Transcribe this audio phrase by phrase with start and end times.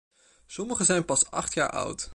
[0.47, 2.09] Sommigen zijn pas acht jaar oud.